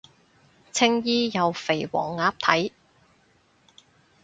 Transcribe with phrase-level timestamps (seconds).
[0.71, 2.71] 青衣有肥黃鴨睇